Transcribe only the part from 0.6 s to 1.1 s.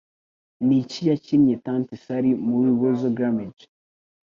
Niki